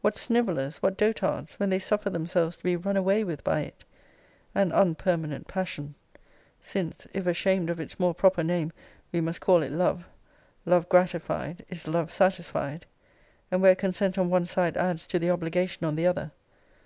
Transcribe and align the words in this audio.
What 0.00 0.14
snivellers, 0.14 0.78
what 0.78 0.96
dotards, 0.96 1.52
when 1.60 1.68
they 1.68 1.78
suffer 1.78 2.08
themselves 2.08 2.56
to 2.56 2.62
be 2.62 2.76
run 2.76 2.96
away 2.96 3.24
with 3.24 3.44
by 3.44 3.60
it! 3.60 3.84
An 4.54 4.72
unpermanent 4.72 5.48
passion! 5.48 5.94
Since, 6.62 7.06
if 7.12 7.26
(ashamed 7.26 7.68
of 7.68 7.78
its 7.78 8.00
more 8.00 8.14
proper 8.14 8.42
name) 8.42 8.72
we 9.12 9.20
must 9.20 9.42
call 9.42 9.62
it 9.62 9.70
love, 9.70 10.06
love 10.64 10.88
gratified, 10.88 11.62
is 11.68 11.86
love 11.86 12.10
satisfied 12.10 12.86
and 13.50 13.60
where 13.60 13.74
consent 13.76 14.16
on 14.16 14.30
one 14.30 14.46
side 14.46 14.78
adds 14.78 15.06
to 15.08 15.18
the 15.18 15.28
obligation 15.28 15.84
on 15.84 15.94
the 15.96 16.06
other. 16.06 16.32